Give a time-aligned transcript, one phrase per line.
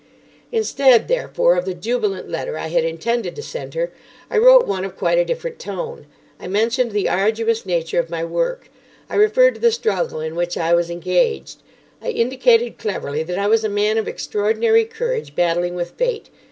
[0.51, 3.91] Instead, therefore, of the jubilant letter I had intended to send her,
[4.31, 6.07] I wrote one of quite a different tone.
[6.39, 8.71] I mentioned the arduous nature of my work.
[9.11, 11.61] I referred to the struggle in which I was engaged.
[12.01, 16.31] I indicated cleverly that I was a man of extraordinary courage battling with fate.